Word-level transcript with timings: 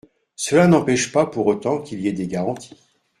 Cela 0.35 0.65
n’empêche 0.65 1.11
pas 1.11 1.27
pour 1.27 1.45
autant 1.45 1.79
qu’il 1.79 1.99
y 2.01 2.07
ait 2.07 2.11
des 2.11 2.25
garanties. 2.27 2.75